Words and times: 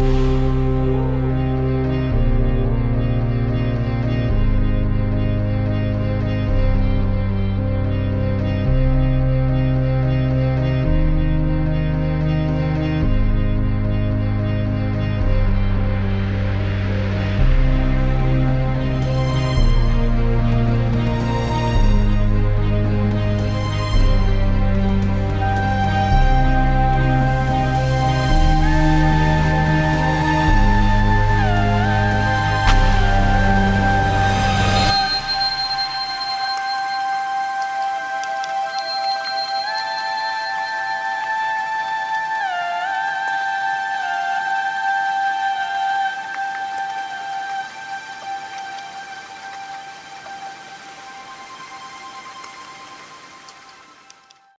Música 0.00 0.69